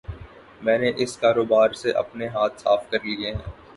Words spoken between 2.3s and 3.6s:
ہاتھ صاف کر لیئے ہے۔